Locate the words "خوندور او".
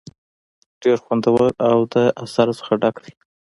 1.05-1.77